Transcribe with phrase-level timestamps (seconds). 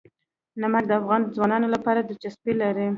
[0.61, 2.87] نمک د افغان ځوانانو لپاره دلچسپي لري.